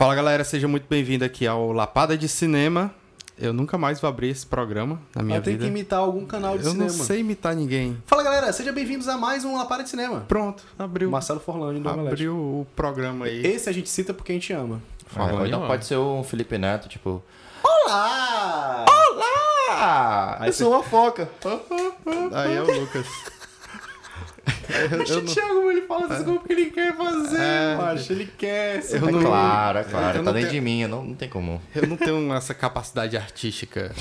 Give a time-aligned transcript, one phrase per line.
[0.00, 2.90] Fala galera, seja muito bem-vindo aqui ao Lapada de Cinema.
[3.38, 5.70] Eu nunca mais vou abrir esse programa na minha Eu tenho vida.
[5.70, 6.90] que imitar algum canal de Eu cinema.
[6.90, 8.02] não sei imitar ninguém.
[8.06, 10.24] Fala galera, sejam bem-vindos a mais um Lapada de Cinema.
[10.26, 13.46] Pronto, abriu, Marcelo Forlani do abriu o programa aí.
[13.46, 14.80] Esse a gente cita porque a gente ama.
[15.04, 17.22] Fala É, então pode ser o Felipe Neto, tipo.
[17.62, 18.86] Olá!
[19.68, 20.36] Ah!
[20.40, 21.28] Aí eu sou uma foca.
[22.32, 23.06] Aí é o Lucas.
[24.70, 27.76] eu, Deixa eu o não, Thiago, ele fala essas coisas porque ele quer fazer, É.
[27.76, 28.12] macho.
[28.12, 28.82] Ele quer.
[28.90, 30.18] Eu É não- claro, é claro.
[30.18, 31.60] eu tá dentro tenho- de mim, não, não tem como.
[31.74, 33.94] eu não tenho essa capacidade artística.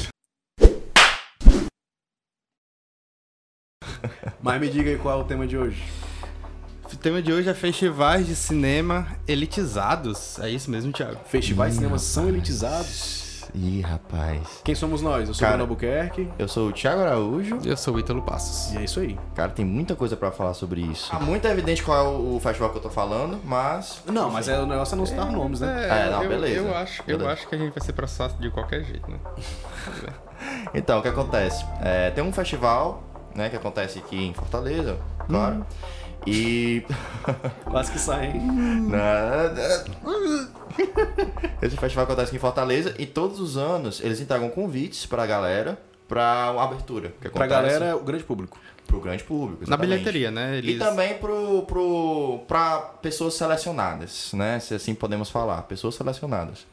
[4.41, 5.84] Mas me diga aí qual é o tema de hoje.
[6.91, 10.40] O tema de hoje é festivais de cinema elitizados.
[10.40, 11.20] É isso mesmo, Thiago?
[11.26, 13.28] Festivais de cinema são elitizados.
[13.53, 14.62] Ih, rapaz.
[14.63, 15.27] Quem somos nós?
[15.27, 15.55] Eu sou Cara.
[15.55, 16.30] o Bruno Albuquerque.
[16.38, 17.59] Eu sou o Thiago Araújo.
[17.66, 18.73] Eu sou o Ítalo Passos.
[18.73, 19.17] E é isso aí.
[19.35, 21.09] Cara, tem muita coisa pra falar sobre isso.
[21.12, 24.04] Ah, muito evidente qual é o festival que eu tô falando, mas.
[24.05, 26.07] Não, mas é, o negócio é não citar nomes, né?
[26.07, 26.67] É, não, eu, beleza.
[26.67, 27.34] Eu acho, eu Beleza.
[27.34, 29.17] acho que a gente vai ser processado de qualquer jeito, né?
[30.73, 31.66] Então, o que acontece?
[31.82, 33.04] É, tem um festival,
[33.35, 35.66] né, que acontece aqui em Fortaleza, claro.
[36.25, 36.84] E.
[37.65, 38.34] Quase que saem.
[41.61, 45.79] Esse festival acontece aqui em Fortaleza e todos os anos eles entregam convites pra galera
[46.07, 47.13] pra uma abertura.
[47.21, 48.57] Que Pra galera, o grande público.
[48.87, 49.61] Pro grande público.
[49.61, 49.89] Na exatamente.
[49.89, 50.57] bilheteria, né?
[50.57, 50.76] Eles...
[50.76, 54.59] E também pro, pro, pra pessoas selecionadas, né?
[54.59, 55.61] Se assim podemos falar.
[55.63, 56.65] Pessoas selecionadas.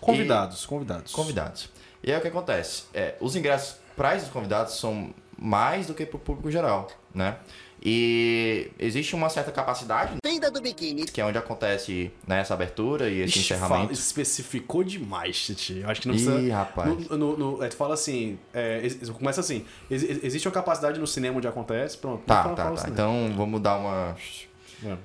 [0.00, 1.12] Convidados, convidados.
[1.12, 1.70] Convidados.
[2.02, 2.84] E aí o que acontece?
[2.92, 7.36] É, os ingressos para esses convidados são mais do que pro público geral, né?
[7.84, 11.04] E existe uma certa capacidade, Tenda do biquíni.
[11.04, 13.80] que é onde acontece né, essa abertura e esse Ixi, encerramento.
[13.82, 15.80] fala- especificou demais, Titi.
[15.80, 16.54] Eu acho que não Ih, precisa.
[16.56, 17.08] rapaz.
[17.10, 21.00] No, no, no- é, tu fala assim, é, começa assim, ex- ex- existe uma capacidade
[21.00, 22.22] no cinema onde acontece, pronto.
[22.24, 22.82] Tá, Fala- tá, fala tá.
[22.82, 22.92] assim.
[22.92, 24.16] Então vamos dar uma.
[24.84, 24.96] É.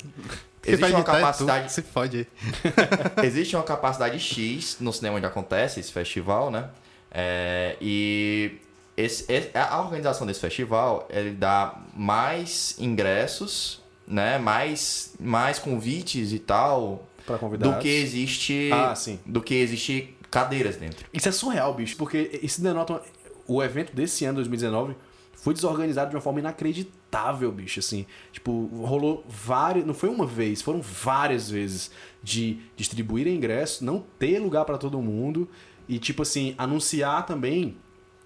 [0.65, 1.71] Existe uma capacidade.
[1.71, 2.27] Se fode.
[3.23, 6.69] Existe uma capacidade X no cinema onde acontece esse festival, né?
[7.09, 8.57] É, e
[8.97, 14.37] esse- esse- a organização desse festival ele dá mais ingressos, né?
[14.37, 17.75] Mais, mais convites e tal Pra convidados.
[17.75, 19.19] do que existe Ah, sim.
[19.25, 21.05] do que existe cadeiras dentro.
[21.13, 23.01] Isso é surreal, bicho, porque isso denota.
[23.47, 24.93] O evento desse ano, 2019,
[25.33, 27.79] foi desorganizado de uma forma inacreditável, bicho.
[27.79, 29.85] Assim, tipo, rolou várias.
[29.85, 31.89] Não foi uma vez, foram várias vezes
[32.21, 35.49] de distribuir ingressos, não ter lugar pra todo mundo
[35.87, 37.77] e, tipo assim, anunciar também.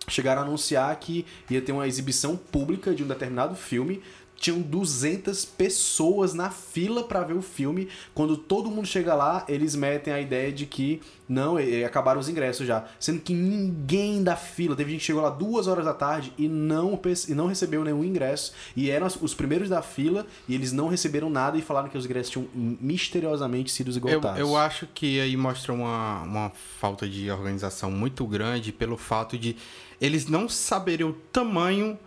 [0.07, 4.01] Chegaram a anunciar que ia ter uma exibição pública de um determinado filme.
[4.41, 7.87] Tinham 200 pessoas na fila pra ver o filme.
[8.13, 12.65] Quando todo mundo chega lá, eles metem a ideia de que não, acabaram os ingressos
[12.67, 12.85] já.
[12.99, 14.75] Sendo que ninguém da fila.
[14.75, 16.99] Teve gente que chegou lá duas horas da tarde e não,
[17.29, 18.51] e não recebeu nenhum ingresso.
[18.75, 21.97] E eram os- os primeiros da fila e eles não receberam nada e falaram que
[21.97, 24.39] os ingressos tinham misteriosamente sido Eu, esgotados.
[24.39, 29.55] eu acho que aí mostra uma, uma falta de organização muito grande pelo fato de
[29.99, 31.97] eles não saberem o tamanho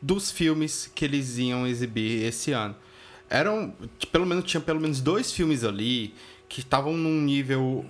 [0.00, 2.74] dos filmes que eles iam exibir esse ano.
[3.28, 3.74] Eram,
[4.12, 6.14] pelo menos, tinha pelo menos dois filmes ali
[6.48, 7.84] que estavam num nível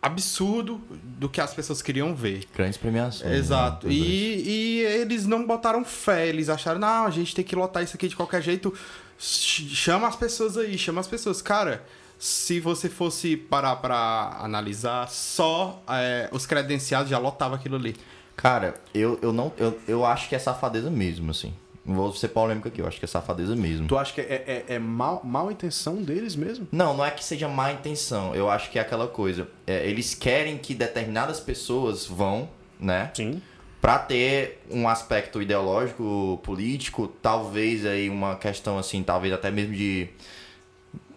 [0.00, 2.44] absurdo do que as pessoas queriam ver.
[2.54, 3.30] Grandes premiações.
[3.30, 3.36] né?
[3.36, 3.86] Exato.
[3.86, 3.96] Dois.
[3.98, 7.94] E, e eles não botaram fé, eles acharam, não, a gente tem que lotar isso
[7.96, 8.74] aqui de qualquer jeito.
[9.18, 11.40] Ch- Chama as pessoas aí, chama as pessoas.
[11.40, 11.84] Cara,
[12.18, 17.94] se você fosse parar pra analisar, só é, os credenciados já lotava aquilo ali.
[18.42, 19.52] Cara, eu, eu não.
[19.56, 21.54] Eu, eu acho que é safadeza mesmo, assim.
[21.86, 23.86] Não vou ser polêmico aqui, eu acho que é safadeza mesmo.
[23.86, 26.66] Tu acha que é, é, é mal, mal intenção deles mesmo?
[26.72, 28.34] Não, não é que seja má intenção.
[28.34, 29.46] Eu acho que é aquela coisa.
[29.64, 32.48] é, eles querem que determinadas pessoas vão,
[32.80, 33.12] né?
[33.14, 33.40] Sim.
[33.80, 40.08] Pra ter um aspecto ideológico, político, talvez aí uma questão assim, talvez até mesmo de.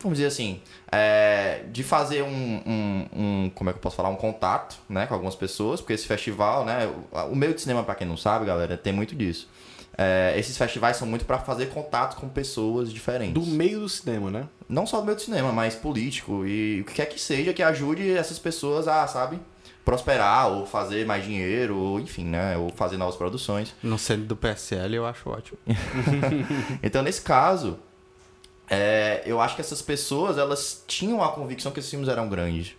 [0.02, 0.62] Vamos dizer assim,
[0.92, 4.10] é, de fazer um, um, um- Como é que eu posso falar?
[4.10, 6.88] Um contato, né, com algumas pessoas, porque esse festival, né?
[7.12, 9.50] O, o meio de cinema, pra quem não sabe, galera, tem muito disso.
[9.98, 13.34] É, esses festivais são muito pra fazer contato com pessoas diferentes.
[13.34, 14.48] Do meio do cinema, né?
[14.68, 17.64] Não só do meio do cinema, mas político e o que quer que seja que
[17.64, 19.40] ajude essas pessoas a, sabe,
[19.86, 22.58] prosperar ou fazer mais dinheiro, ou enfim, né?
[22.58, 23.74] Ou fazer novas produções.
[23.82, 25.58] Não sendo do PSL, eu acho ótimo.
[26.84, 27.80] Então, nesse caso,
[28.70, 32.74] é, eu acho que essas pessoas, elas tinham a convicção que esses filmes eram grandes.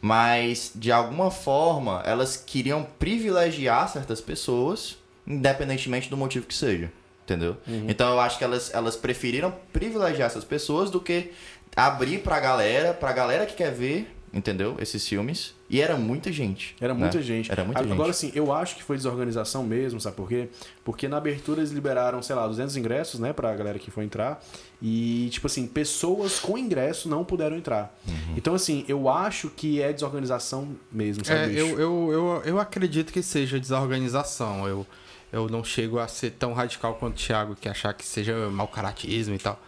[0.00, 6.92] Mas, de alguma forma, elas queriam privilegiar certas pessoas, independentemente do motivo que seja.
[7.24, 7.56] Entendeu?
[7.88, 11.32] Então, eu acho que elas, elas preferiram privilegiar essas pessoas do que
[11.74, 14.76] abrir pra galera, pra galera que quer ver, entendeu?
[14.78, 15.54] Esses filmes.
[15.70, 16.74] E era muita gente.
[16.80, 17.00] Era né?
[17.00, 17.50] muita gente.
[17.50, 18.10] Era muita Agora, gente.
[18.10, 20.48] assim, eu acho que foi desorganização mesmo, sabe por quê?
[20.84, 24.44] Porque na abertura eles liberaram, sei lá, 200 ingressos, né, pra galera que foi entrar.
[24.82, 27.96] E, tipo assim, pessoas com ingresso não puderam entrar.
[28.06, 28.34] Uhum.
[28.36, 31.40] Então, assim, eu acho que é desorganização mesmo, sabe?
[31.40, 31.60] É, bicho?
[31.60, 34.68] eu, eu, eu, eu acredito que seja desorganização.
[34.68, 34.86] Eu,
[35.32, 38.68] eu não chego a ser tão radical quanto o Thiago, que achar que seja mau
[38.68, 39.58] caratismo e tal.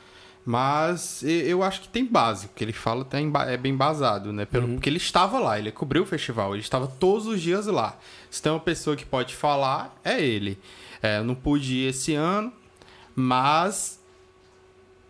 [0.49, 2.49] Mas eu acho que tem base.
[2.55, 4.45] Que ele fala ba- é bem basado, né?
[4.45, 7.99] Pelo, Porque ele estava lá, ele cobriu o festival, ele estava todos os dias lá.
[8.31, 10.57] Se tem uma pessoa que pode falar, é ele.
[11.03, 12.53] É, eu não pude ir esse ano,
[13.15, 14.01] mas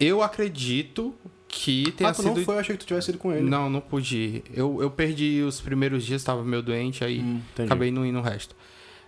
[0.00, 1.14] eu acredito
[1.48, 2.36] que tenha Ah, tu sido.
[2.36, 3.42] não foi, eu achei que tu tivesse ido com ele.
[3.48, 4.44] Não, não pude ir.
[4.54, 8.22] Eu, eu perdi os primeiros dias, estava meio doente, aí Hum, acabei não indo no
[8.22, 8.54] resto.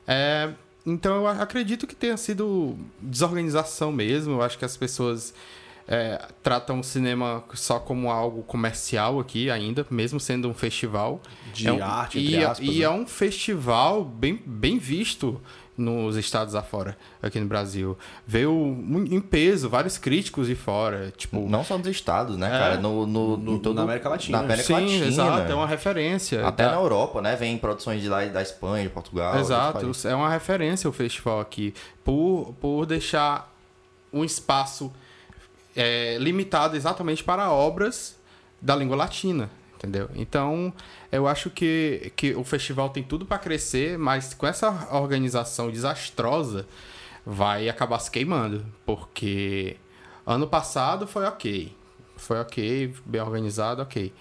[0.06, 0.50] É,
[0.86, 4.34] então eu acredito que tenha sido desorganização mesmo.
[4.34, 5.34] Eu acho que as pessoas
[5.88, 11.20] é, tratam o cinema só como algo comercial aqui ainda, mesmo sendo um festival.
[11.55, 12.58] De É um- arte, e, aspas.
[12.69, 12.85] e né?
[12.85, 15.40] é um festival bem, bem visto
[15.76, 17.96] nos estados afora, aqui no Brasil.
[18.26, 18.52] Veio
[19.11, 21.49] em peso, vários críticos de fora, tipo...
[21.49, 22.50] Não só dos estados, né, É.
[22.50, 22.76] cara?
[22.79, 24.38] No, no, No- todo- na América Latina.
[24.38, 25.06] Na América Sim, Latina.
[25.06, 26.44] exato, é uma referência.
[26.44, 27.37] Até da- na Europa, né?
[27.37, 29.38] Vem produções de lá da Espanha, de Portugal.
[29.38, 31.73] Exato, é uma referência o festival aqui.
[32.05, 33.55] Por, por deixar
[34.12, 34.93] um espaço
[35.78, 38.19] é, limitado exatamente para obras
[38.60, 40.10] da língua latina, entendeu?
[40.16, 40.75] Então,
[41.12, 46.66] eu acho que, que o festival tem tudo para crescer, mas com essa organização desastrosa,
[47.25, 48.66] vai acabar se queimando.
[48.84, 49.76] Porque
[50.26, 51.72] ano passado foi ok.
[52.16, 54.12] Foi ok, bem organizado, ok.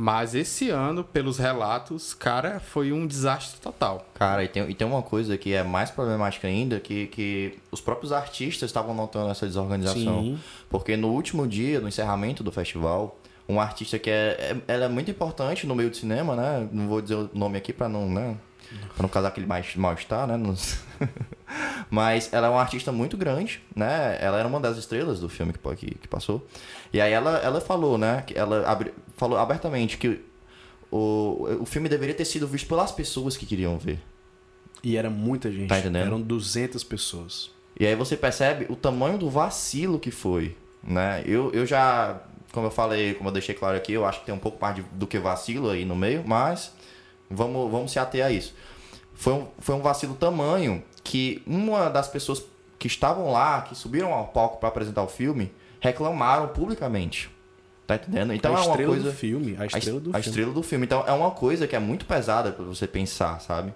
[0.00, 4.06] Mas esse ano, pelos relatos, cara, foi um desastre total.
[4.14, 7.80] Cara, e tem, e tem uma coisa que é mais problemática ainda, que, que os
[7.80, 10.22] próprios artistas estavam notando essa desorganização.
[10.22, 10.38] Sim.
[10.70, 13.18] Porque no último dia, no encerramento do festival,
[13.48, 16.68] um artista que é, é, ela é muito importante no meio do cinema, né?
[16.70, 18.36] Não vou dizer o nome aqui pra não, né?
[18.94, 20.36] Pra não causar aquele mais- mal-estar, né?
[20.36, 20.78] Nos-
[21.90, 24.16] Mas ela é uma artista muito grande, né?
[24.20, 26.46] Ela era uma das estrelas do filme que, que, que passou.
[26.92, 28.22] E aí ela, ela falou, né?
[28.26, 30.20] que Ela abri- falou abertamente que
[30.90, 34.00] o, o filme deveria ter sido visto pelas pessoas que queriam ver.
[34.82, 35.68] E era muita gente.
[35.68, 36.06] Tá entendendo?
[36.06, 37.50] Eram 200 pessoas.
[37.78, 41.22] E aí você percebe o tamanho do vacilo que foi, né?
[41.26, 42.20] Eu, eu já,
[42.52, 44.76] como eu falei, como eu deixei claro aqui, eu acho que tem um pouco mais
[44.76, 46.72] de- do que vacilo aí no meio, mas
[47.30, 48.54] vamos, vamos se ater a isso.
[49.14, 52.42] Foi um, foi um vacilo tamanho que uma das pessoas
[52.78, 57.28] que estavam lá, que subiram ao palco para apresentar o filme, reclamaram publicamente.
[57.88, 58.34] Tá entendendo?
[58.34, 59.56] Então a é uma estrela coisa do filme.
[59.58, 60.26] A a estrela est- do a filme.
[60.28, 60.84] estrela do filme.
[60.84, 63.72] Então é uma coisa que é muito pesada para você pensar, sabe?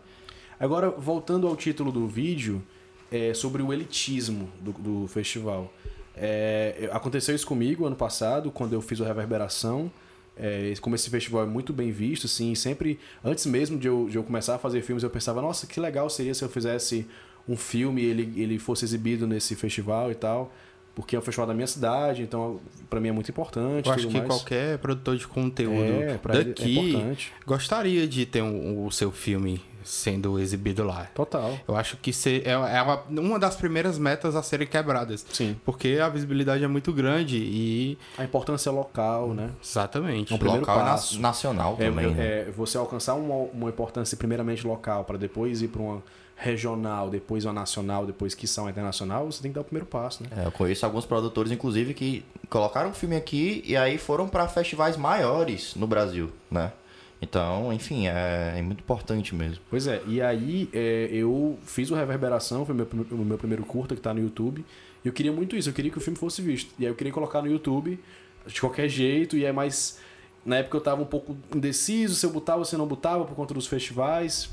[0.60, 2.62] Agora, voltando ao título do vídeo,
[3.10, 5.72] é sobre o elitismo do, do festival.
[6.14, 9.90] É, aconteceu isso comigo ano passado, quando eu fiz o Reverberação.
[10.36, 14.16] É, como esse festival é muito bem visto, assim, sempre, antes mesmo de eu, de
[14.16, 17.06] eu começar a fazer filmes, eu pensava, nossa, que legal seria se eu fizesse
[17.48, 20.52] um filme e ele, ele fosse exibido nesse festival e tal,
[20.94, 22.60] porque é um festival da minha cidade, então
[22.90, 23.86] pra mim é muito importante.
[23.88, 24.26] Eu acho que mais.
[24.26, 27.32] qualquer produtor de conteúdo é, é daqui importante.
[27.46, 31.06] gostaria de ter um- o seu filme sendo exibido lá.
[31.12, 31.58] Total.
[31.66, 32.12] Eu acho que
[32.44, 32.82] é, é
[33.20, 35.26] uma, das primeiras metas a serem quebradas.
[35.32, 35.56] Sim.
[35.64, 37.98] Porque a visibilidade é muito grande e.
[38.16, 39.50] A importância local, né?
[39.60, 40.32] Exatamente.
[40.32, 41.20] É um primeiro Local passo.
[41.20, 42.12] nacional É, também.
[42.12, 42.24] né?
[42.46, 46.02] é, você alcançar uma, uma importância primeiramente local para depois ir para uma
[46.42, 50.24] regional, depois uma nacional, depois que são internacional, você tem que dar o primeiro passo,
[50.24, 50.28] né?
[50.36, 54.48] É, eu conheço alguns produtores, inclusive, que colocaram o filme aqui e aí foram para
[54.48, 56.72] festivais maiores no Brasil, né?
[57.20, 59.62] Então, enfim, é, é muito importante mesmo.
[59.70, 63.94] Pois é, e aí é, eu fiz o Reverberação, foi meu, o meu primeiro curta
[63.94, 64.64] que tá no YouTube,
[65.04, 66.74] e eu queria muito isso, eu queria que o filme fosse visto.
[66.76, 67.98] E aí eu queria colocar no YouTube
[68.44, 70.00] de qualquer jeito, e é mais.
[70.44, 73.24] Na época eu tava um pouco indeciso se eu botava ou se eu não botava
[73.24, 74.50] por conta dos festivais.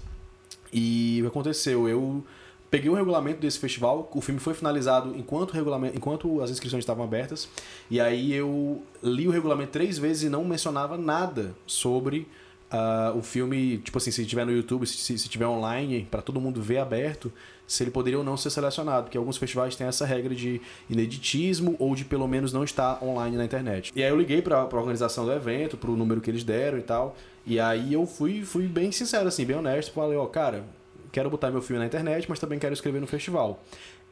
[0.71, 1.87] E o que aconteceu?
[1.87, 2.23] Eu
[2.69, 7.03] peguei o regulamento desse festival, o filme foi finalizado enquanto, regulamento, enquanto as inscrições estavam
[7.03, 7.49] abertas,
[7.89, 12.27] e aí eu li o regulamento três vezes e não mencionava nada sobre
[12.71, 16.39] ah, o filme, tipo assim, se tiver no YouTube, se, se tiver online, para todo
[16.39, 17.31] mundo ver aberto,
[17.65, 20.59] se ele poderia ou não ser selecionado, porque alguns festivais têm essa regra de
[20.89, 23.91] ineditismo ou de pelo menos não estar online na internet.
[23.95, 26.81] E aí eu liguei para a organização do evento, pro número que eles deram e
[26.81, 30.63] tal, e aí eu fui, fui bem sincero, assim, bem honesto, falei, ó, cara,
[31.11, 33.63] quero botar meu filme na internet, mas também quero escrever no festival.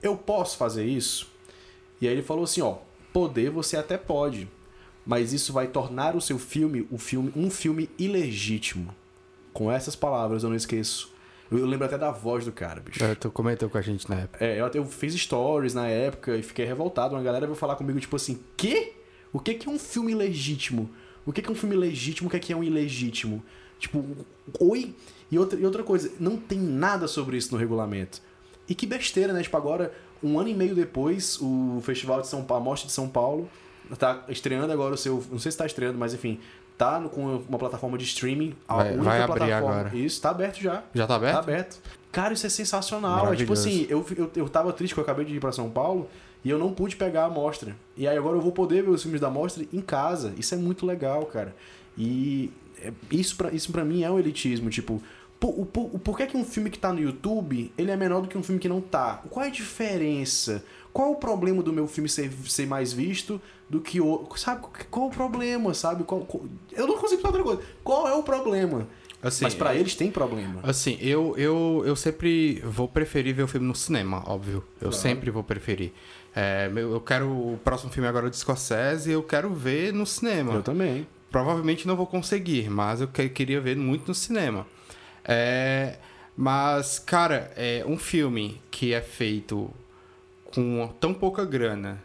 [0.01, 1.27] Eu posso fazer isso?
[1.99, 2.77] E aí ele falou assim, ó,
[3.11, 4.47] poder você até pode,
[5.07, 8.93] mas isso vai tornar o seu filme, o filme um filme ilegítimo.
[9.53, 11.15] Com essas palavras eu não esqueço.
[11.49, 13.01] Eu, lembro até da voz do cara, bicho.
[13.01, 14.43] É, tu comentou com a gente na época.
[14.43, 17.15] É, eu, eu fiz stories na época e fiquei revoltado.
[17.15, 18.93] Uma galera veio falar comigo, tipo assim, quê?
[19.31, 20.89] O que que é um filme legítimo?
[21.25, 23.41] O que é, que é um filme legítimo, o que é, que é um ilegítimo.
[23.79, 24.03] Tipo,
[24.59, 24.93] oi.
[25.31, 28.21] E outra, e outra coisa, não tem nada sobre isso no regulamento.
[28.67, 29.41] E que besteira, né?
[29.41, 32.93] Tipo, agora, um ano e meio depois, o Festival de São Paulo, a Mostra de
[32.93, 33.49] São Paulo,
[33.95, 35.23] tá estreando agora o seu.
[35.31, 36.39] Não sei se tá estreando, mas enfim,
[36.77, 38.55] tá no- com uma plataforma de streaming.
[38.67, 39.75] A Vai- única vai abrir plataforma.
[39.81, 39.95] agora.
[39.95, 40.83] Isso, tá aberto já.
[40.93, 41.33] Já tá aberto?
[41.33, 41.79] Tá aberto.
[42.11, 43.31] Cara, isso é sensacional.
[43.31, 45.69] É tipo assim, eu, eu, eu tava triste que eu acabei de ir pra São
[45.69, 46.09] Paulo
[46.43, 47.75] e eu não pude pegar a amostra.
[47.95, 50.33] E aí agora eu vou poder ver os filmes da amostra em casa.
[50.37, 51.55] Isso é muito legal, cara.
[51.97, 52.51] E
[52.81, 54.69] é- isso pra, isso pra mim é um elitismo.
[54.69, 55.01] Tipo,
[55.39, 58.21] por, o, por, o porquê que um filme que tá no YouTube ele é menor
[58.21, 59.21] do que um filme que não tá?
[59.29, 60.63] Qual é a diferença?
[60.97, 63.39] Qual é o problema do meu filme ser, ser mais visto
[63.69, 64.27] do que o.
[64.35, 64.65] Sabe?
[64.89, 66.03] Qual é o problema, sabe?
[66.03, 67.69] Qual- qual- eu não consigo falar outra coisa.
[67.83, 68.87] Qual é o problema?
[69.21, 70.59] Assim, Mas pra eles tem problema.
[70.63, 74.63] Assim, eu, eu, eu sempre vou preferir ver o filme no cinema, óbvio.
[74.81, 74.95] Eu Claro.
[74.95, 75.91] sempre vou preferir.
[76.35, 80.53] É, eu quero o próximo filme agora de Scorsese, eu quero ver no cinema.
[80.55, 81.05] Eu também.
[81.31, 84.65] Provavelmente não vou conseguir, mas eu que- queria ver muito no cinema.
[85.23, 85.97] É,
[86.35, 89.69] mas, cara, é um filme que é feito
[90.63, 92.01] com tão pouca grana,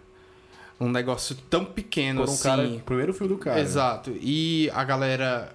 [0.81, 2.43] um negócio tão pequeno Por um assim.
[2.43, 3.61] cara, primeiro filme do cara.
[3.61, 4.13] Exato.
[4.21, 5.55] E a galera.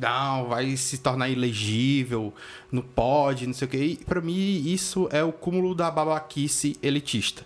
[0.00, 2.34] Não, vai se tornar ilegível,
[2.72, 3.78] não pode, não sei o quê.
[3.78, 7.44] E pra mim, isso é o cúmulo da babaquice elitista.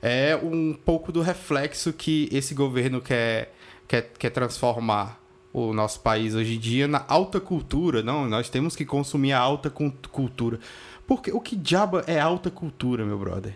[0.00, 3.52] É um pouco do reflexo que esse governo quer,
[3.88, 5.20] quer, quer transformar
[5.52, 8.00] o nosso país hoje em dia na alta cultura.
[8.00, 10.60] Não, nós temos que consumir a alta cult- cultura.
[11.04, 13.54] Porque o que diabo é alta cultura, meu brother?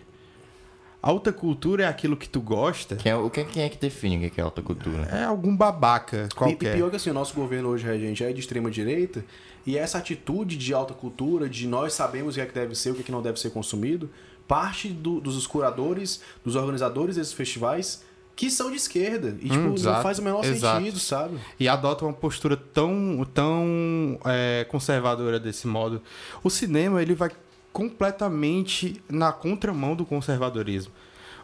[1.06, 2.96] Alta cultura é aquilo que tu gosta.
[2.96, 5.02] Quem é, o que- quem é que define o que é alta cultura?
[5.04, 6.72] É algum babaca E, qualquer.
[6.74, 9.24] e pior que assim, o nosso governo hoje, gente, é de extrema direita,
[9.64, 12.90] e essa atitude de alta cultura, de nós sabemos o que é que deve ser,
[12.90, 14.10] o que, é que não deve ser consumido,
[14.48, 18.02] parte do- dos curadores, dos organizadores desses festivais,
[18.34, 19.28] que são de esquerda.
[19.40, 20.78] E, tipo, Hum, não faz o menor exato.
[20.78, 21.38] sentido, sabe?
[21.58, 26.02] e adota uma postura tão, tão é, conservadora desse modo.
[26.42, 27.30] O cinema ele vai
[27.76, 30.90] completamente na contramão do conservadorismo.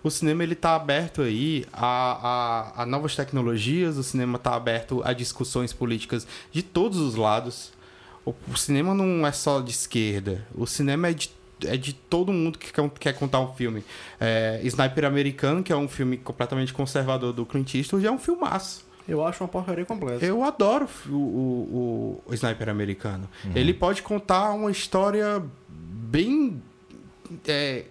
[0.03, 5.03] O cinema ele está aberto aí a, a, a novas tecnologias, o cinema está aberto
[5.05, 7.71] a discussões políticas de todos os lados.
[8.25, 11.31] O, o cinema não é só de esquerda, o cinema é de,
[11.67, 13.85] é de todo mundo que quer, quer contar um filme.
[14.19, 18.87] É, Sniper Americano, que é um filme completamente conservador do Clint Eastwood, é um filmaço.
[19.07, 20.25] Eu acho uma porcaria completa.
[20.25, 23.29] Eu adoro o, o, o sniper americano.
[23.55, 25.43] Ele pode contar uma história
[25.93, 26.63] bem.
[27.47, 27.85] é,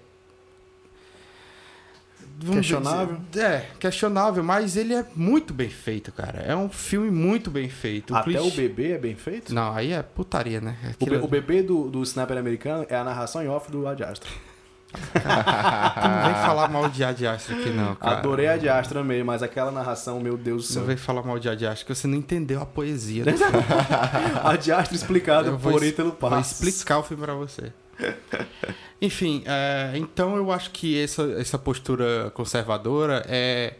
[2.51, 3.19] Questionável?
[3.29, 6.39] dizer- é, questionável, mas ele é muito bem feito, cara.
[6.39, 8.15] É um filme muito bem feito.
[8.15, 9.53] Até Clint- o bebê é bem feito?
[9.53, 10.75] Não, aí é putaria, né?
[10.81, 13.87] O, be- Aquilo- o bebê do, do Sniper americano é a narração em off do
[13.87, 14.27] Ad Astra.
[14.91, 14.97] Tu
[16.09, 18.17] não vem falar mal de Ad Astra aqui, não, cara.
[18.17, 20.83] Adorei a Ad Astra meio, mas aquela narração, meu Deus do Não céu.
[20.85, 23.23] vem falar mal de Ad Astra, que você não entendeu a poesia.
[23.23, 23.29] do
[24.43, 26.59] Ad Astra explicado vou por Ítalo Vou Passos.
[26.61, 27.71] explicar o filme pra você.
[29.01, 33.73] Enfim, é, então eu acho que essa, essa postura conservadora é.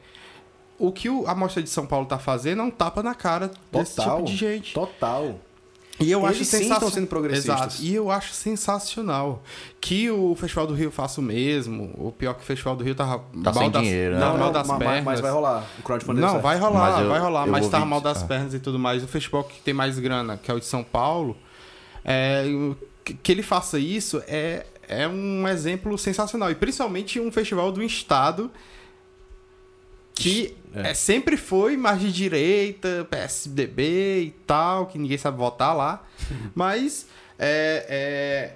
[0.80, 3.52] O que o- a Mostra de São Paulo tá fazendo é um tapa na cara
[3.72, 4.16] desse Total.
[4.18, 4.74] tipo de gente.
[4.74, 5.36] Total.
[6.00, 6.78] E eu Eles acho sensacional.
[6.80, 7.56] estão sendo progressistas.
[7.76, 7.84] Exato.
[7.84, 9.44] E eu acho sensacional
[9.80, 11.94] que o Festival do Rio faça o mesmo.
[11.96, 14.20] O pior que o Festival do Rio tava Tá mal sem das, dinheiro, né?
[14.22, 15.04] não, mal das ma- ma- pernas.
[15.04, 15.64] mas vai rolar.
[15.78, 18.26] O crowdfunding Não, vai rolar, Mas eu- vai rolar, eu mas tá mal das Ah.
[18.26, 19.04] pernas e tudo mais.
[19.04, 21.38] O festival que tem mais grana, que é o de São Paulo,
[22.04, 22.46] é,
[23.04, 26.52] que- que ele faça isso é, é um exemplo sensacional.
[26.52, 28.52] E principalmente um festival do estado
[30.14, 30.92] que É.
[30.92, 36.04] é, sempre foi mais de direita, PSDB e tal, que ninguém sabe votar lá.
[36.54, 37.08] Mas
[37.40, 38.54] é,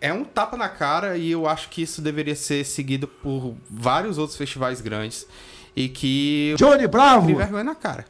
[0.00, 3.54] é, é um tapa na cara e eu acho que isso deveria ser seguido por
[3.70, 5.26] vários outros festivais grandes.
[5.74, 7.24] E que Johnny Bravo!
[7.26, 8.04] Cria vergonha na cara.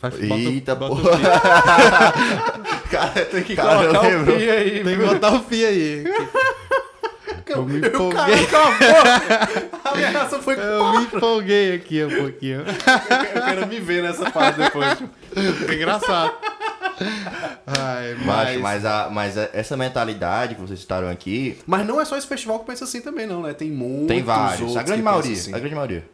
[0.00, 1.18] Vai, bota Eita, bota porra.
[2.92, 4.84] Cara, tem que Colocar o pi aí.
[4.84, 6.04] Tem que botar o pi aí.
[7.48, 8.44] Eu me cara empolguei.
[8.44, 9.82] acabou.
[9.84, 10.54] A reação foi...
[10.58, 12.60] Eu me empolguei aqui um pouquinho.
[12.60, 14.98] Eu quero me ver nessa parte depois.
[15.58, 16.32] Fica engraçado.
[17.66, 18.60] Ai, Mas, mas...
[18.60, 22.26] mas, a, mas a- essa mentalidade que vocês citaram aqui, Mas não é só esse
[22.26, 23.52] festival que pensa assim também, não, né?
[23.52, 24.76] Tem muitos tem vários.
[24.76, 25.32] A grande que maioria.
[25.32, 25.54] assim.
[25.54, 26.04] A grande maioria.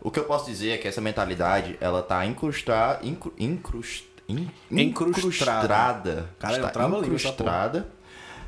[0.00, 3.00] O que eu posso dizer é que essa mentalidade, ela tá incrustada.
[3.04, 6.28] Incru, incrust, in- incrustada.
[6.38, 7.88] Cara, eu está língua, essa incrustada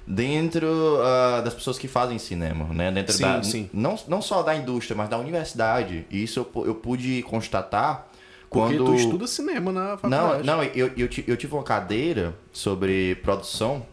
[0.07, 0.67] dentro
[1.03, 2.91] ah, das pessoas que fazem cinema, né?
[2.91, 3.71] Dentro Sim, da, sim.
[3.73, 6.07] Não, não só da indústria, mas da universidade.
[6.11, 8.09] E isso eu, eu pude constatar
[8.51, 8.85] Porque quando...
[8.85, 10.47] tu estuda cinema na Não, faculdade.
[10.47, 13.85] não, eu, eu, ti- eu tive uma cadeira sobre produção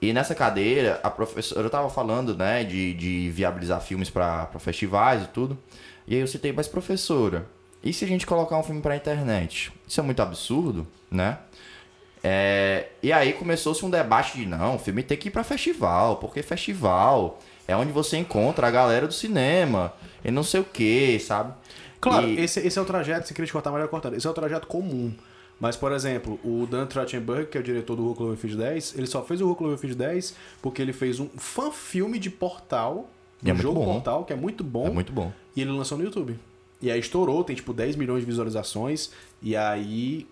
[0.00, 5.26] e nessa cadeira a professora tava falando, né, de, de viabilizar filmes para festivais e
[5.28, 5.58] tudo.
[6.06, 7.46] E aí eu citei, mas professora,
[7.84, 9.70] e se a gente colocar um filme pra internet?
[9.86, 11.38] Isso é muito absurdo, né?
[12.22, 16.16] É, e aí começou-se um debate de não, o filme tem que ir pra festival,
[16.16, 17.38] porque festival
[17.68, 19.92] é onde você encontra a galera do cinema
[20.24, 21.52] e não sei o que, sabe?
[22.00, 24.14] Claro, E- esse, esse é o trajeto, se queria te cortar, melhor cortando.
[24.14, 25.12] Esse é o trajeto comum.
[25.60, 29.06] Mas, por exemplo, o Dan Trachtenberg, que é o diretor do Hulk Cloverfield 10, ele
[29.06, 33.08] só fez o Hulk Cloverfield 10 porque ele fez um fã-filme de Portal,
[33.40, 33.92] do é jogo bom.
[33.94, 35.32] Portal, que é muito bom, É muito bom.
[35.54, 36.36] e ele lançou no YouTube.
[36.84, 39.10] E aí estourou, tem tipo 10 milhões de visualizações,
[39.40, 40.26] e aí,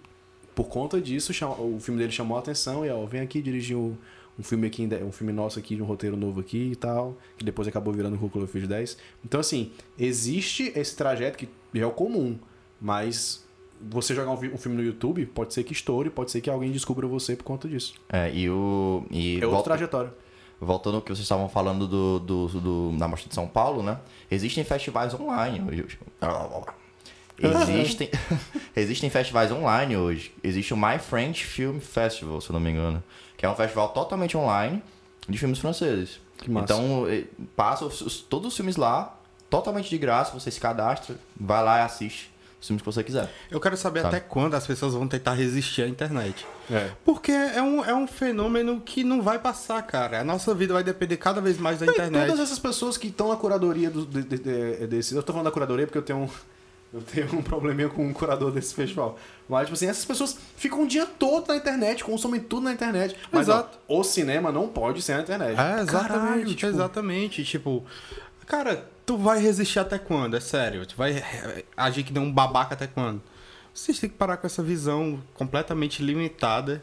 [0.55, 3.97] por conta disso, o filme dele chamou a atenção, e ó, vem aqui dirigir um,
[4.39, 7.45] um filme aqui, um filme nosso aqui, de um roteiro novo aqui e tal, que
[7.45, 8.99] depois acabou virando o Cloverfield 10.
[9.25, 12.39] Então, assim, existe esse trajeto que é o comum,
[12.79, 13.43] mas
[13.81, 16.71] você jogar um, um filme no YouTube, pode ser que estoure, pode ser que alguém
[16.71, 17.95] descubra você por conta disso.
[18.11, 19.05] É, e o.
[19.11, 20.15] E É outra volta- trajetória.
[20.65, 23.99] Voltando ao que vocês estavam falando do, do, do- da Mostra de São Paulo, né?
[24.31, 25.89] Existem festivais online hoje.
[27.83, 28.09] Existem,
[28.77, 30.33] existem festivais online hoje.
[30.43, 33.03] Existe o My French Film Festival, se eu não me engano.
[33.37, 34.83] Que é um festival totalmente online
[35.29, 36.21] de filmes franceses.
[36.39, 36.65] Que massa.
[36.73, 37.25] Então, eh,
[37.57, 39.17] passa os- todos os filmes lá,
[39.51, 40.33] totalmente de graça.
[40.39, 42.32] Você se cadastra, vai lá e assiste
[42.63, 43.29] os filmes que você quiser.
[43.51, 44.17] Eu quero saber Sabe.
[44.17, 46.47] até quando as pessoas vão tentar resistir à internet.
[46.71, 46.91] É.
[47.05, 50.21] Porque é um, é um fenômeno que não vai passar, cara.
[50.21, 52.27] A nossa vida vai depender cada vez mais da E internet.
[52.29, 55.15] Todas essas pessoas que estão na curadoria do, de, de- de- desse.
[55.15, 56.29] Eu tô falando da curadoria porque eu tenho um.
[56.95, 59.19] Eu tenho um probleminha com o curador desse festival.
[59.49, 63.17] Mas, tipo assim, essas pessoas ficam o dia todo na internet, consomem tudo na internet.
[63.33, 63.79] Mas Exato.
[63.89, 65.59] ó, o cinema não pode ser na internet.
[65.59, 67.45] É, exatamente, Caralho, tipo, exatamente.
[67.45, 67.83] Tipo,
[68.47, 70.37] cara, tu vai resistir até quando?
[70.37, 70.87] É sério.
[70.87, 73.23] Tu vai eh, agir que nem um babaca até quando?
[73.75, 76.83] Vocês têm que parar com essa visão completamente limitada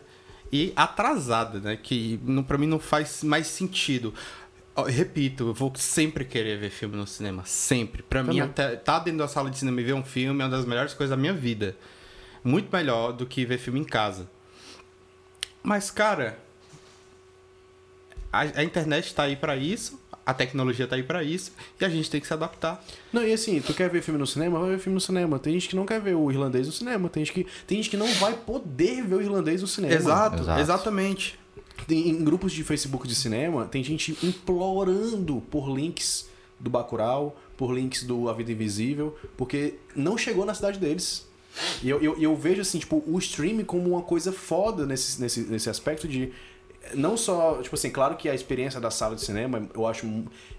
[0.51, 1.77] e atrasada, né?
[1.77, 4.13] Que não, pra mim não faz mais sentido.
[4.75, 7.43] Ó, Repito, eu vou sempre querer ver filme no cinema.
[7.45, 8.01] Sempre.
[8.01, 10.49] Pra mim, até tá dentro da sala de cinema e ver um filme é uma
[10.49, 11.75] das melhores coisas da minha vida.
[12.43, 14.29] Muito melhor do que ver filme em casa.
[15.61, 16.39] Mas, cara,
[18.31, 19.98] a, a internet tá aí pra isso,
[20.29, 22.83] a tecnologia tá aí pra isso, e a gente tem que se adaptar.
[23.11, 24.59] Não, e assim, tu quer ver filme no cinema?
[24.59, 25.39] Vai ver filme no cinema.
[25.39, 27.09] Tem gente que não quer ver o irlandês no cinema.
[27.09, 29.93] Tem gente que, tem gente que não vai poder ver o irlandês no cinema.
[29.93, 30.61] Exato, Exato.
[30.61, 31.39] exatamente.
[31.87, 36.27] Tem- em grupos de Facebook de cinema, tem gente implorando por links
[36.59, 41.25] do Bacurau, por links do A Vida Invisível, porque não chegou na cidade deles.
[41.81, 45.41] E eu, eu, eu vejo assim, tipo, o streaming como uma coisa foda nesse, nesse,
[45.41, 46.31] nesse aspecto de.
[46.93, 50.07] Não só, tipo assim, claro que a experiência da sala de cinema eu acho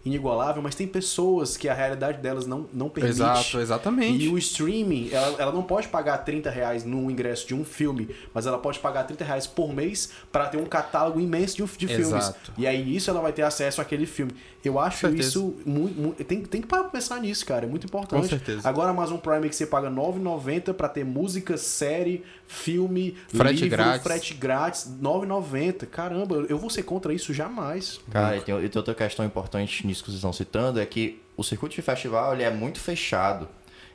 [0.04, 3.14] inigualável, mas tem pessoas que a realidade delas não, não permite.
[3.14, 4.24] Exato, exatamente.
[4.24, 8.14] E o streaming, ela, ela não pode pagar 30 reais no ingresso de um filme,
[8.32, 11.86] mas ela pode pagar 30 reais por mês para ter um catálogo imenso de, de
[11.86, 12.08] filmes.
[12.08, 12.52] Exato.
[12.56, 14.32] E aí isso ela vai ter acesso àquele filme.
[14.64, 16.22] Eu acho isso muito.
[16.24, 17.64] tem, tem que parar pra pensar nisso, cara.
[17.64, 18.22] É muito importante.
[18.22, 18.68] Com certeza.
[18.68, 23.70] Agora Amazon Prime que você paga R$ 9,90 pra ter música, série, filme, Frete livro,
[23.70, 24.02] grátis.
[24.02, 25.86] frete grátis, R$ 9,90.
[26.10, 28.00] Caramba, eu- vou ser contra isso jamais.
[28.10, 31.22] Cara, e tem, e tem outra questão importante nisso que vocês estão citando, é que
[31.36, 33.48] o circuito de festival ele é muito fechado.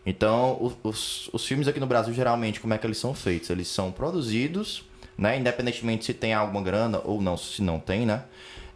[0.06, 3.50] Então, o- os, os filmes aqui no Brasil, geralmente, como é que eles são feitos?
[3.50, 4.86] Eles são produzidos,
[5.18, 5.38] né?
[5.38, 8.24] Independentemente se tem alguma grana ou não, se não tem, né?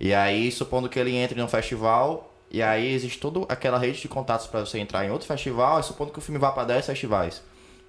[0.02, 4.08] E aí, supondo que ele entre num festival, e aí existe toda aquela rede de
[4.10, 6.86] contatos para você entrar em outro festival, e supondo que o filme vá para 10
[6.86, 7.42] festivais.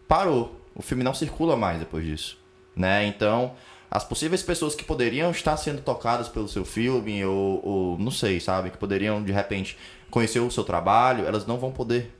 [0.06, 0.60] Parou.
[0.76, 2.38] O filme não circula mais depois disso.
[2.76, 3.04] Né?
[3.06, 3.52] Então,
[3.90, 8.38] as possíveis pessoas que poderiam estar sendo tocadas pelo seu filme, ou, ou não sei,
[8.40, 8.70] sabe?
[8.70, 9.76] Que poderiam, de repente,
[10.10, 12.16] conhecer o seu trabalho, elas não vão poder.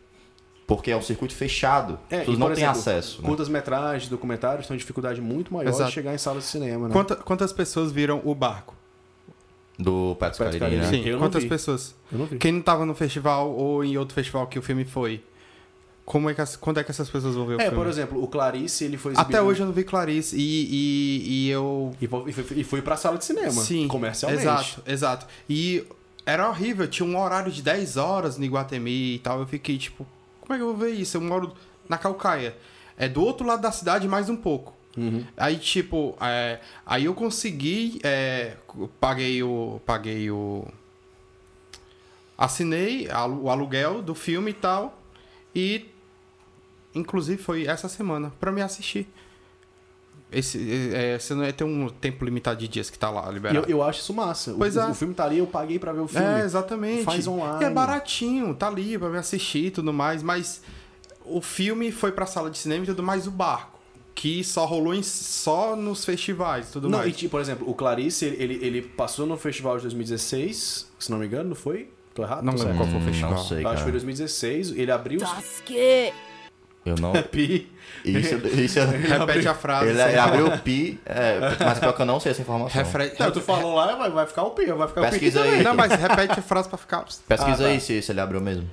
[0.66, 1.98] Porque é um circuito fechado.
[2.06, 3.20] As É, pessoas e, não têm acesso.
[3.22, 3.28] né?
[3.28, 5.88] Curtas-metragens, documentários têm uma dificuldade muito maior Exato.
[5.90, 6.92] de chegar em salas de cinema, né?
[6.92, 8.74] Quanta- quantas pessoas viram o barco?
[9.78, 10.88] Do Pato Scarini, né?
[10.90, 11.48] Sim, eu não quantas vi.
[11.48, 11.94] pessoas?
[12.12, 12.36] Eu não vi.
[12.38, 15.24] Quem não tava no festival ou em outro festival que o filme foi?
[16.10, 17.76] Como é que as- quando é que essas pessoas vão ver o É, filme?
[17.76, 19.30] por exemplo, o Clarice, ele foi exibido...
[19.30, 21.94] Até hoje eu não vi Clarice e, e, e eu.
[22.00, 22.24] E foi,
[22.56, 23.86] e foi- pra sala de cinema, Sim.
[23.86, 24.42] comercialmente.
[24.42, 25.26] Exato, exato.
[25.48, 25.84] E
[26.26, 29.38] era horrível, tinha um horário de 10 horas no Iguatemi e tal.
[29.38, 30.04] Eu fiquei tipo,
[30.40, 31.16] como é que eu vou ver isso?
[31.16, 31.52] Eu moro
[31.88, 32.56] na Calcaia.
[32.98, 34.74] É do outro lado da cidade mais um pouco.
[34.96, 35.24] Uhum.
[35.36, 38.56] Aí, tipo, é, aí eu consegui, é,
[39.00, 39.80] paguei o.
[39.86, 40.66] Paguei o.
[42.36, 43.06] Assinei
[43.40, 44.98] o aluguel do filme e tal.
[45.54, 45.86] E.
[46.94, 49.08] Inclusive foi essa semana pra me assistir.
[50.32, 53.34] Esse, é, você não ia ter um tempo limitado de dias que tá lá E
[53.34, 53.58] liberado.
[53.68, 54.54] eu, eu acho isso massa.
[54.56, 54.86] Pois o, é.
[54.88, 56.24] o filme tá ali, eu paguei pra ver o filme.
[56.24, 57.02] É, exatamente.
[57.02, 57.62] Faz online.
[57.62, 60.62] E é baratinho, tá ali pra me assistir e tudo mais, mas
[61.24, 63.80] o filme foi pra sala de cinema e tudo mais, o barco.
[64.14, 67.16] Que só rolou em- só nos festivais e tudo Não, e mais.
[67.16, 71.18] tipo, por exemplo, o Clarice, ele, ele, ele passou no festival de 2016, se não
[71.18, 71.90] me engano, não foi?
[72.14, 72.44] Tô errado?
[72.44, 73.30] Não lembro qual foi o festival.
[73.32, 73.92] Não sei, Eu acho que foi cara.
[73.92, 75.20] 2016, ele abriu...
[75.20, 76.12] 助け
[76.84, 77.12] Eu não.
[77.30, 77.70] Pi.
[78.04, 79.90] Isso, isso eu- Repete a frase.
[79.90, 82.82] Ele, ele abriu o pi, é, mas pior que eu não sei essa informação.
[82.82, 83.12] Refre...
[83.18, 85.50] Não, tu falou lá, vai, vai ficar o Pi, vai ficar Pesquisa o Pi aí.
[85.58, 85.64] também.
[85.64, 87.04] Não, mas repete a frase pra ficar.
[87.28, 87.64] Pesquisa Ah, tá.
[87.66, 88.68] aí se, se ele abriu mesmo.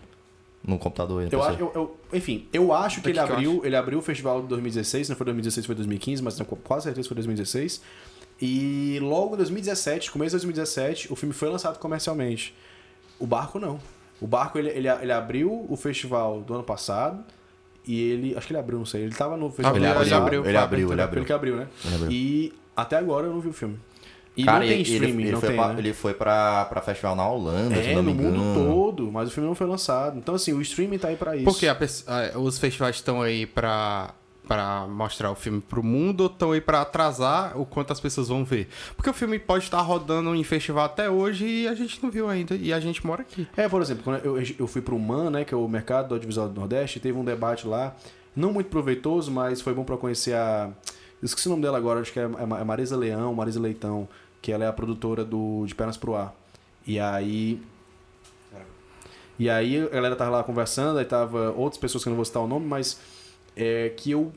[0.65, 3.75] No computador Eu, acho- eu, eu- enfim, eu acho que ele que eu abriu, ele
[3.75, 7.09] abriu o festival de 2016, não foi 2016, foi 2015, mas tenho quase certeza que
[7.09, 7.81] foi 2016.
[8.41, 12.53] E logo em 2017, começo de 2017, o filme foi lançado comercialmente.
[13.19, 13.79] O Barco não.
[14.21, 17.23] O Barco ele, ele, ele abriu o festival do ano passado
[17.87, 20.15] e ele, acho que ele abriu, não sei, ele tava no festival Ele do ano
[20.15, 21.19] abriu, ele abriu, ele abriu.
[21.21, 21.67] Ele que abriu, né?
[21.85, 22.11] Ele abriu.
[22.11, 23.79] E até agora eu não vi o filme.
[24.35, 25.79] E Cara, não tem ele, streaming, ele, não foi tem, pra, né?
[25.79, 29.55] ele foi pra, pra festival na Holanda, É, no mundo todo, mas o filme não
[29.55, 30.19] foi lançado.
[30.19, 31.45] Então, assim, o streaming tá aí pra isso.
[31.45, 34.13] Porque a ah, os festivais estão aí pra,
[34.47, 38.29] pra mostrar o filme pro mundo ou estão aí pra atrasar o quanto as pessoas
[38.29, 38.69] vão ver?
[38.95, 42.29] Porque o filme pode estar rodando em festival até hoje e a gente não viu
[42.29, 42.55] ainda.
[42.55, 43.47] E a gente mora aqui.
[43.55, 46.15] É, por exemplo, quando eu, eu fui pro MAN, né, que é o Mercado do
[46.15, 47.95] Audiovisual do Nordeste, teve um debate lá,
[48.35, 50.69] não muito proveitoso, mas foi bom pra conhecer a...
[51.21, 54.07] Esqueci o nome dela agora, acho que é é é Marisa Leão, Marisa Leitão,
[54.41, 56.33] que ela é a produtora do De Pernas Pro Ar.
[56.85, 57.61] E aí...
[59.39, 62.25] E aí a galera tava lá conversando, aí tava outras pessoas que eu não vou
[62.25, 62.99] citar o nome, mas
[63.57, 64.31] é, que eu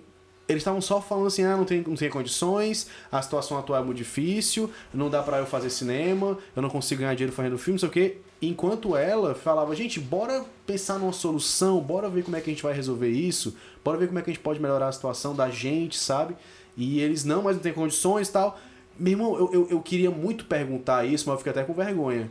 [0.50, 3.84] eles estavam só falando assim, ah, não tem, não tem condições, a situação atual é
[3.84, 7.74] muito difícil, não dá pra eu fazer cinema, eu não consigo ganhar dinheiro fazendo filme,
[7.74, 8.18] não sei o quê.
[8.42, 12.62] Enquanto ela falava, gente, bora pensar numa solução, bora ver como é que a gente
[12.62, 13.54] vai resolver isso,
[13.84, 16.34] bora ver como é que a gente pode melhorar a situação da gente, sabe?
[16.76, 18.58] E eles, não, mas não tem condições e tal.
[18.98, 22.30] Meu irmão, eu, eu, eu queria muito perguntar isso, mas eu fiquei até com vergonha.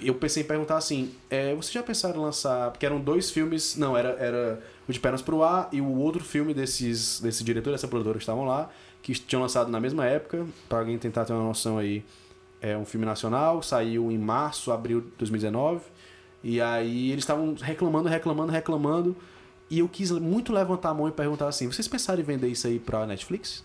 [0.00, 3.76] Eu pensei em perguntar assim, é, vocês já pensaram em lançar, porque eram dois filmes,
[3.76, 7.70] não, era, era o De Pernas Pro Ar e o outro filme desses, desse diretor,
[7.70, 8.70] dessa produtora que estavam lá,
[9.02, 12.04] que tinham lançado na mesma época, pra alguém tentar ter uma noção aí,
[12.60, 15.82] é um filme nacional, saiu em março, abril de 2019,
[16.42, 19.16] e aí eles estavam reclamando, reclamando, reclamando,
[19.68, 22.66] e eu quis muito levantar a mão e perguntar assim, vocês pensaram em vender isso
[22.66, 23.64] aí pra Netflix?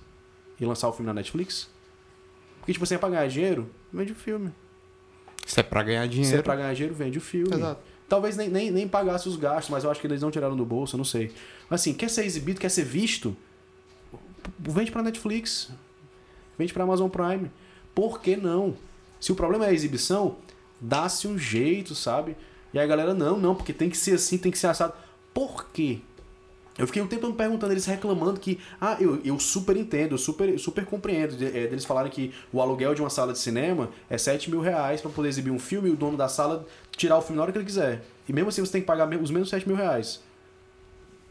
[0.60, 1.70] E lançar o filme na Netflix?
[2.60, 4.52] Porque, tipo é pra ganhar dinheiro, vende o filme.
[5.45, 6.43] Se é pra ganhar Se é dinheiro.
[6.43, 7.54] pra ganhar dinheiro, vende o filme.
[7.54, 7.82] Exato.
[8.08, 10.65] Talvez nem, nem, nem pagasse os gastos, mas eu acho que eles não tiraram do
[10.65, 11.32] bolso, eu não sei.
[11.69, 13.36] Mas assim, quer ser exibido, quer ser visto,
[14.60, 15.69] vende pra Netflix,
[16.58, 17.49] vende pra Amazon Prime.
[17.95, 18.75] Por que não?
[19.19, 20.38] Se o problema é a exibição,
[20.80, 22.36] dá-se um jeito, sabe?
[22.73, 24.93] E aí a galera, não, não, porque tem que ser assim, tem que ser assado.
[25.34, 25.99] Por quê?
[26.82, 30.17] Eu fiquei um tempo me perguntando, eles reclamando que, ah, eu, eu super entendo, eu
[30.17, 31.36] super, super compreendo.
[31.38, 34.62] de- é, deles falarem que o aluguel de uma sala de cinema é 7 mil
[34.62, 36.65] reais pra poder exibir um filme e o dono da sala
[36.98, 38.04] tirar o filme na hora que ele quiser.
[38.28, 40.22] E mesmo assim você tem que pagar os mesmos 7 mil reais.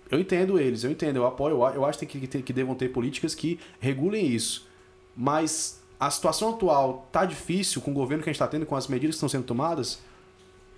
[0.09, 3.35] Eu entendo eles, eu entendo, eu apoio, eu acho que, que, que devam ter políticas
[3.35, 4.69] que regulem isso.
[5.17, 8.77] Mas a situação atual tá difícil com o governo que a gente tá tendo, com
[8.77, 9.99] as medidas que estão sendo tomadas.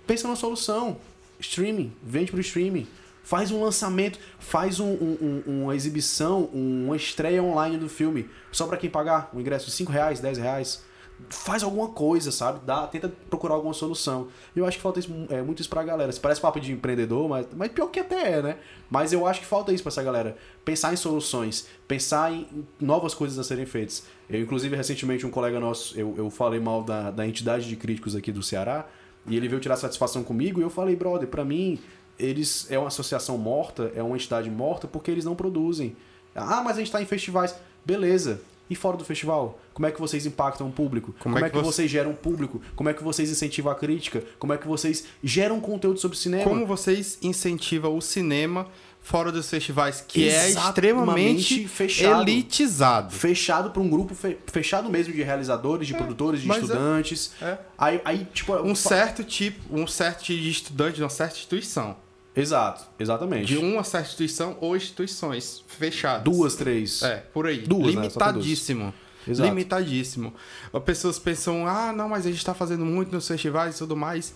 [0.07, 0.97] Pensa numa solução.
[1.39, 2.87] Streaming, vende pro streaming.
[3.23, 8.29] Faz um lançamento, faz um- um- um- uma exibição, uma estreia online do filme.
[8.51, 10.83] Só pra quem pagar o ingresso de 5 reais, 10 reais.
[11.29, 12.59] Faz alguma coisa, sabe?
[12.65, 14.27] Dá, tenta procurar alguma solução.
[14.53, 16.11] Eu acho que falta isso, é, muito isso pra galera.
[16.21, 18.57] Parece papo de empreendedor, mas, mas pior que até é, né?
[18.89, 20.35] Mas eu acho que falta isso pra essa galera.
[20.65, 24.03] Pensar em soluções, pensar em novas coisas a serem feitas.
[24.29, 28.15] Eu, inclusive, recentemente, um colega nosso, eu, eu falei mal da, da entidade de críticos
[28.15, 28.85] aqui do Ceará,
[29.25, 31.79] e ele veio tirar satisfação comigo, e eu falei, brother, pra mim,
[32.19, 35.95] eles é uma associação morta, é uma entidade morta, porque eles não produzem.
[36.35, 37.55] Ah, mas a gente tá em festivais.
[37.85, 38.41] Beleza.
[38.69, 39.59] E fora do festival?
[39.73, 41.13] Como é que vocês impactam o público?
[41.19, 42.61] Como, é que, você- vocês geram público?
[42.75, 44.23] Como é que vocês incentivam a crítica?
[44.39, 46.43] Como é que vocês geram conteúdo sobre cinema?
[46.43, 48.67] Como vocês incentivam o cinema
[49.01, 52.21] fora dos festivais, que é extremamente fechado.
[52.21, 53.13] elitizado.
[53.13, 57.31] Fechado para um grupo fe- fechado mesmo de realizadores, de produtores, de é- estudantes.
[57.41, 57.57] é.
[57.77, 58.53] Aí, aí, tipo.
[58.55, 61.97] Um certo tipo, um certo tipo de estudante de uma certa instituição.
[62.35, 63.45] Exato, exatamente.
[63.45, 66.23] De uma certa instituição ou instituições fechadas.
[66.23, 67.03] Duas, três.
[67.03, 67.59] É, por aí.
[67.59, 68.01] Duas, né?
[68.01, 68.93] Limitadíssimo.
[69.27, 69.49] Exato.
[69.49, 70.33] Limitadíssimo.
[70.73, 73.95] As pessoas pensam, ah, não, mas a gente tá fazendo muito nos festivais e tudo
[73.95, 74.33] mais.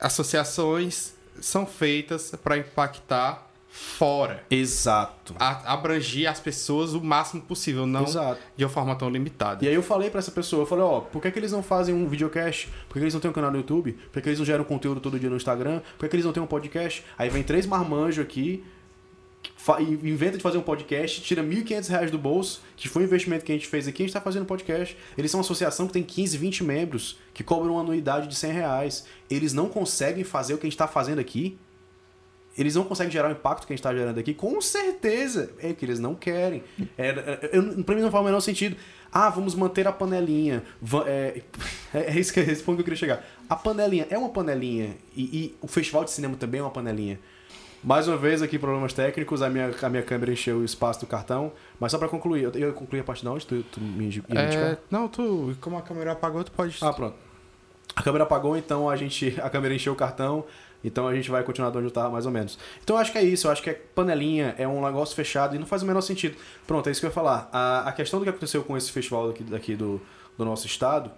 [0.00, 4.42] Associações são feitas para impactar fora.
[4.50, 5.34] Exato.
[5.38, 8.40] A- abrangir as pessoas o máximo possível, não Exato.
[8.56, 9.64] de uma forma tão limitada.
[9.64, 11.62] E aí eu falei pra essa pessoa, eu falei, ó, por que, que eles não
[11.62, 12.66] fazem um videocast?
[12.88, 13.92] Por que, que eles não têm um canal no YouTube?
[13.92, 15.80] Por que, que eles não geram conteúdo todo dia no Instagram?
[15.96, 17.04] Por que, que eles não têm um podcast?
[17.16, 18.64] Aí vem três marmanjos aqui,
[20.02, 23.52] inventa de fazer um podcast, tira 1.500 reais do bolso, que foi um investimento que
[23.52, 24.96] a gente fez aqui, a gente tá fazendo podcast.
[25.16, 28.52] Eles são uma associação que tem 15, 20 membros, que cobram uma anuidade de 100
[28.52, 29.04] reais.
[29.30, 31.58] Eles não conseguem fazer o que a gente tá fazendo aqui?
[32.58, 34.34] Eles não conseguem gerar o impacto que a gente está gerando aqui?
[34.34, 35.50] Com certeza!
[35.60, 36.64] É que eles não querem.
[36.98, 38.76] É, é, eu, pra mim não faz o menor sentido.
[39.12, 40.62] Ah, vamos manter a panelinha.
[41.06, 41.40] É,
[41.94, 43.24] é isso que, esse ponto que eu queria chegar.
[43.48, 44.96] A panelinha é uma panelinha.
[45.16, 47.20] E, e o festival de cinema também é uma panelinha.
[47.82, 51.06] Mais uma vez aqui, problemas técnicos, a minha, a minha câmera encheu o espaço do
[51.06, 51.52] cartão.
[51.78, 53.46] Mas só pra concluir, eu, eu concluí a parte de onde?
[53.46, 54.36] Tu, tu me me indicar?
[54.36, 56.76] É, não, tu, como a câmera apagou, tu pode.
[56.82, 57.14] Ah, pronto.
[57.94, 59.36] A câmera apagou, então a gente.
[59.42, 60.44] A câmera encheu o cartão.
[60.82, 62.58] Então a gente vai continuar de onde eu tava, mais ou menos.
[62.82, 65.56] Então eu acho que é isso, eu acho que é panelinha, é um negócio fechado
[65.56, 66.36] e não faz o menor sentido.
[66.66, 67.48] Pronto, é isso que eu ia falar.
[67.52, 70.00] A, a questão do que aconteceu com esse festival daqui, daqui do,
[70.36, 71.10] do nosso estado,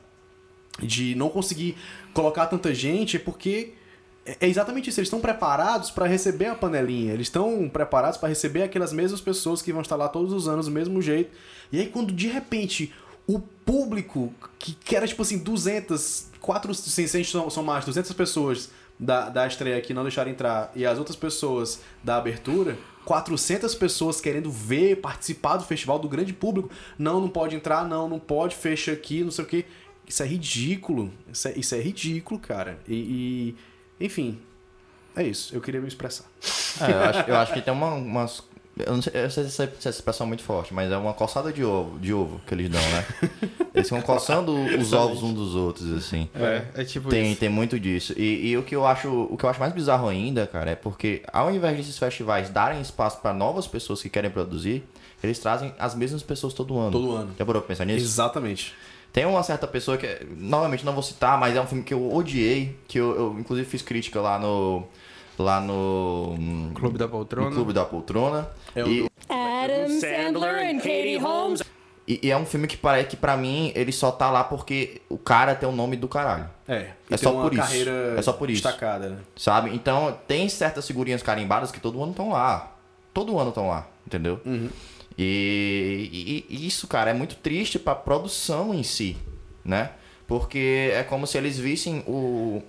[0.80, 1.76] de não conseguir
[2.14, 3.74] colocar tanta gente, é porque
[4.24, 5.00] é é exatamente isso.
[5.00, 7.12] Eles estão preparados para receber a panelinha.
[7.12, 10.66] Eles estão preparados para receber aquelas mesmas pessoas que vão estar lá todos os anos
[10.66, 11.30] do mesmo jeito.
[11.72, 12.92] E aí, quando de repente
[13.26, 18.12] o público, que, que era tipo assim, 200, 4, sim, se a gente mais, 200
[18.12, 23.74] pessoas da, da estreia aqui não deixaram entrar e as outras pessoas da abertura, 400
[23.74, 26.70] pessoas querendo ver, participar do festival, do grande público.
[26.98, 29.64] Não, não pode entrar, não, não pode, fecha aqui, não sei o que.
[30.06, 31.10] Isso é ridículo.
[31.32, 32.78] Isso é, isso é ridículo, cara.
[32.86, 33.56] E,
[33.98, 34.38] e, enfim,
[35.16, 35.54] é isso.
[35.54, 36.26] Eu queria me expressar.
[36.80, 38.42] É, eu, acho, eu acho que tem uma, umas.
[38.86, 41.52] Eu não sei, eu sei se essa, expressão é muito forte, mas é uma coçada
[41.52, 43.04] de ovo, de ovo que eles dão, né?
[43.72, 46.28] Eles vão coçando os ovos uns dos outros, assim.
[46.34, 47.40] É, é tipo Tem, isso.
[47.40, 48.12] tem muito disso.
[48.16, 50.74] E, e o que eu acho, o que eu acho mais bizarro ainda, cara, é
[50.74, 54.82] porque ao invés desses festivais darem espaço para novas pessoas que querem produzir,
[55.22, 56.90] eles trazem as mesmas pessoas todo ano.
[56.90, 57.34] Todo ano.
[57.38, 58.04] Já parou pra pensar nisso?
[58.04, 58.74] Exatamente.
[59.12, 62.12] Tem uma certa pessoa que, novamente, não vou citar, mas é um filme que eu
[62.12, 64.84] odiei, que eu, eu, inclusive fiz crítica lá no
[65.40, 67.50] lá no Clube da no Poltrona.
[67.50, 68.48] Clube da Poltrona.
[68.74, 71.62] É o e, Adam Sandler and Katie Holmes.
[72.06, 75.00] e- e é um filme que parece que pra mim ele só tá lá porque
[75.08, 76.48] o cara tem o nome do caralho.
[76.68, 77.62] É, e É tem só uma por isso.
[77.62, 78.62] carreira É só por isso.
[78.62, 79.16] destacada, né?
[79.36, 79.70] Sabe?
[79.74, 82.76] Então, tem certas figurinhas carimbadas que todo ano estão lá.
[83.14, 84.40] Todo ano estão lá, entendeu?
[85.18, 89.16] E, e- e isso, cara, é muito triste pra produção em si,
[89.64, 89.90] né?
[90.26, 92.62] Porque é como se eles vissem o.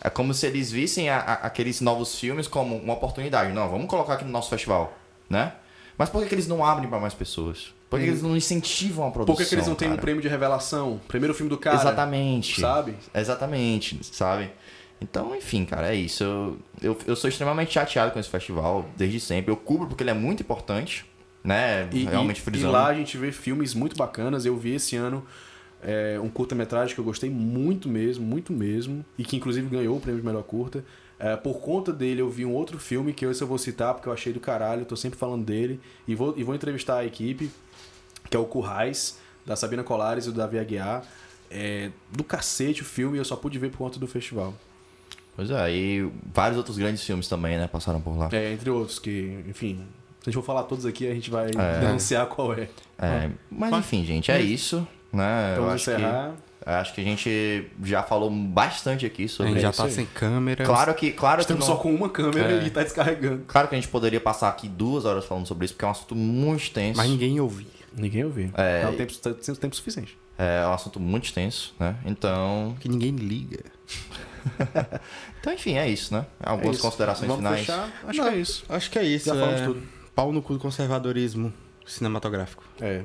[0.00, 3.52] É como se eles vissem a- a- aqueles novos filmes como uma oportunidade.
[3.52, 4.96] Não, vamos colocar aqui no nosso festival,
[5.28, 5.52] né?
[5.96, 7.74] Mas por que, que eles não abrem pra mais pessoas?
[7.90, 9.34] Por que, eles não incentivam a produção?
[9.34, 11.00] Por que, que eles não têm um prêmio de revelação?
[11.08, 11.76] Primeiro filme do cara.
[11.76, 12.60] Exatamente.
[12.60, 12.94] Sabe?
[13.14, 14.50] Exatamente, sabe?
[15.00, 16.22] Então, enfim, cara, é isso.
[16.24, 19.50] Eu, eu, eu sou extremamente chateado com esse festival, desde sempre.
[19.50, 21.06] Eu cubro porque ele é muito importante,
[21.42, 21.88] né?
[21.92, 22.72] E, Realmente e, e frisando.
[22.72, 24.44] lá a gente vê filmes muito bacanas.
[24.44, 25.24] Eu vi esse ano
[25.82, 30.00] é, um curta-metragem que eu gostei muito mesmo, muito mesmo, e que inclusive ganhou o
[30.00, 30.84] prêmio de melhor curta.
[31.18, 34.08] É, por conta dele, eu vi um outro filme que esse eu vou citar porque
[34.08, 37.04] eu achei do caralho, eu tô sempre falando dele, e vou, e vou entrevistar a
[37.04, 37.50] equipe,
[38.30, 41.04] que é o Currais, da Sabina Colares e do Davi Aguiar.
[41.50, 44.54] É, do cacete o filme, eu só pude ver por conta do festival.
[45.34, 47.66] Pois é, e vários outros grandes filmes também, né?
[47.66, 48.28] Passaram por lá.
[48.32, 49.76] É, entre outros, que, enfim,
[50.20, 51.80] se a gente for falar todos aqui, a gente vai É.
[51.80, 52.68] denunciar qual é.
[52.98, 54.86] É, mas Mas- enfim, gente, é isso.
[55.12, 55.50] Né?
[55.52, 56.32] Então eu vamos acho encerrar.
[56.62, 59.88] que, acho que a gente já falou bastante aqui A sobre gente já isso tá
[59.90, 60.64] sem câmera.
[60.64, 62.66] Claro que, claro que Estamos não- só com uma câmera É.
[62.66, 63.44] e tá descarregando.
[63.46, 65.92] Claro que a gente poderia passar aqui duas horas falando sobre isso, porque é um
[65.92, 66.96] assunto muito extenso.
[66.98, 67.66] Mas ninguém ouvia.
[67.96, 68.50] Ninguém ouviu.
[68.54, 68.82] É.
[68.82, 70.16] É, o tempo, tá tempo suficiente.
[70.36, 71.96] É um assunto muito extenso, né?
[72.04, 72.76] Então.
[72.80, 73.64] Que ninguém liga.
[75.40, 76.26] Então, enfim, é isso, né?
[76.42, 76.84] Algumas isso.
[76.84, 77.60] considerações Vamos finais.
[77.60, 77.88] fechar?
[78.06, 78.64] Acho Não, que é isso.
[78.68, 79.26] Acho que é isso.
[79.26, 79.64] Já falamos é...
[79.64, 79.82] tudo.
[80.14, 81.52] Pau no cu do conservadorismo
[81.86, 82.64] cinematográfico.
[82.80, 83.02] É.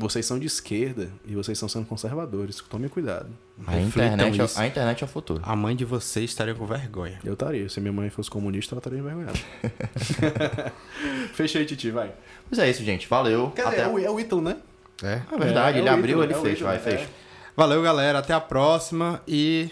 [0.00, 2.58] Vocês são de esquerda e vocês estão sendo conservadores.
[2.70, 3.28] Tomem cuidado.
[3.66, 4.58] A internet, isso.
[4.58, 5.42] é, a internet é o futuro.
[5.44, 7.20] A mãe de vocês estaria com vergonha.
[7.22, 7.68] Eu estaria.
[7.68, 9.38] Se minha mãe fosse comunista, ela estaria envergonhada.
[11.34, 12.12] Fechei, Titi, vai.
[12.48, 13.06] Mas é isso, gente.
[13.08, 13.50] Valeu.
[13.54, 13.70] Quer Até...
[13.76, 14.56] dizer, é o- é o Ítalo, né?
[15.02, 15.20] É.
[15.32, 16.64] É verdade, É, ele é o abriu, Ítalo, ele é fecha.
[16.64, 16.78] Ítalo, Vai, é.
[16.80, 17.08] fecha.
[17.56, 18.18] Valeu, galera.
[18.18, 19.70] Até a próxima e.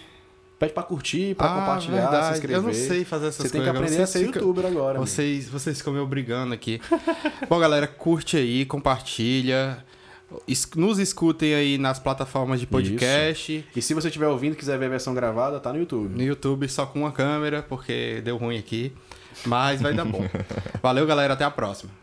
[0.59, 2.33] Pede pra curtir, pra Ah, compartilhar, se verdade.
[2.33, 2.57] inscrever.
[2.57, 3.71] Eu não sei fazer essas Você tem coisas.
[3.79, 4.97] que aprender a ser youtuber agora.
[4.97, 5.07] amigo.
[5.07, 6.81] Vocês, vocês ficam me obrigando aqui.
[7.47, 9.83] Bom, galera, curte aí, compartilha.
[10.75, 13.65] Nos escutem aí nas plataformas de podcast.
[13.75, 16.15] E se você estiver ouvindo e quiser ver a versão gravada, tá no YouTube.
[16.15, 18.91] No YouTube só com uma câmera, porque deu ruim aqui.
[19.45, 20.27] Mas vai dar bom.
[20.81, 21.33] Valeu, galera.
[21.33, 21.99] Até a próxima.